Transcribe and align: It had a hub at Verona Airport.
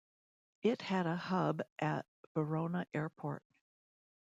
It 0.63 0.81
had 0.81 1.05
a 1.05 1.15
hub 1.15 1.61
at 1.77 2.07
Verona 2.33 2.87
Airport. 2.91 3.43